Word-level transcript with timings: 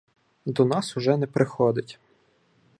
До 0.45 0.65
нас 0.65 0.97
уже 0.97 1.15
не 1.17 1.27
приходить. 1.27 1.99